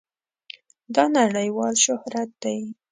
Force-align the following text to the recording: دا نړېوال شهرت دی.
دا 0.95 1.03
نړېوال 1.17 1.75
شهرت 1.85 2.29
دی. 2.43 2.57